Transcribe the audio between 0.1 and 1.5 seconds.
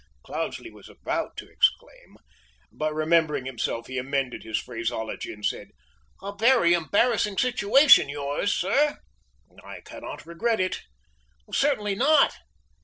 Cloudesley was about to